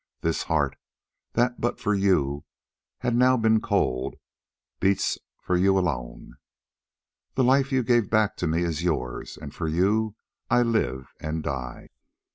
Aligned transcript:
This 0.21 0.41
heart, 0.41 0.77
that 1.33 1.61
but 1.61 1.79
for 1.79 1.93
you 1.93 2.43
had 3.01 3.15
now 3.15 3.37
been 3.37 3.61
cold, 3.61 4.15
beats 4.79 5.19
for 5.39 5.55
you 5.55 5.77
alone. 5.77 6.37
The 7.35 7.43
life 7.43 7.71
you 7.71 7.83
gave 7.83 8.09
back 8.09 8.35
to 8.37 8.47
me 8.47 8.63
is 8.63 8.81
yours, 8.81 9.37
and 9.39 9.53
for 9.53 9.67
you 9.67 10.15
I 10.49 10.63
live 10.63 11.13
and 11.19 11.43
die." 11.43 11.89